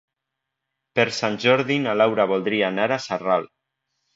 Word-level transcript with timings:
Per 0.99 1.05
Sant 1.17 1.37
Jordi 1.45 1.77
na 1.83 1.95
Laura 2.03 2.27
voldria 2.35 2.73
anar 2.75 2.89
a 2.89 3.01
Sarral. 3.07 3.51